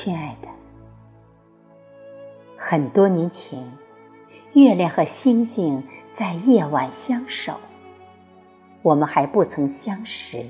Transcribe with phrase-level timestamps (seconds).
[0.00, 0.46] 亲爱的，
[2.56, 3.60] 很多年前，
[4.52, 5.82] 月亮和星星
[6.12, 7.58] 在夜晚相守，
[8.80, 10.46] 我们还不曾相识。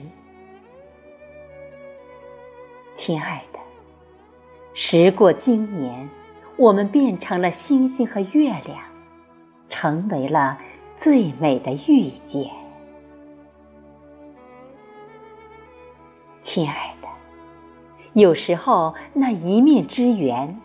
[2.95, 3.59] 亲爱的，
[4.75, 6.11] 时过今年，
[6.59, 8.79] 我们变成了星星和月亮，
[9.71, 10.59] 成为了
[10.95, 12.51] 最美的遇见。
[16.43, 16.88] 亲爱，
[18.19, 20.59] 有时候那一面之缘，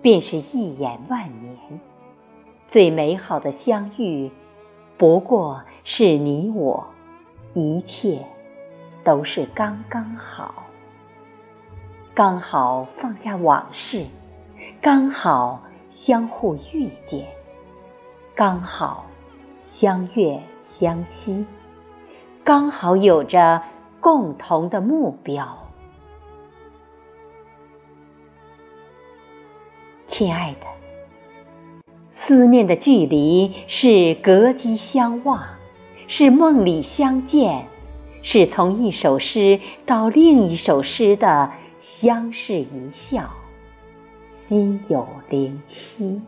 [0.00, 1.56] 便是一眼万年。
[2.68, 4.30] 最美好的相遇，
[4.96, 6.86] 不过是你我，
[7.54, 8.24] 一切
[9.02, 10.54] 都是刚刚好。
[12.14, 14.06] 刚好放下往事，
[14.80, 17.26] 刚好相互遇见，
[18.32, 19.06] 刚好
[19.66, 21.44] 相悦相惜，
[22.44, 23.60] 刚好有着。
[24.00, 25.56] 共同的目标，
[30.12, 30.66] 亲爱的，
[32.10, 35.42] 思念的距离是隔机相望，
[36.06, 37.66] 是梦里相见，
[38.20, 43.30] 是从一首诗到另一首诗的相视一笑，
[44.28, 46.20] 心有灵犀。